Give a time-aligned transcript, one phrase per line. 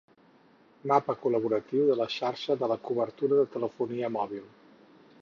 [0.91, 4.51] Mapa col·laboratiu de la xarxa de la cobertura de telefonia mòbil.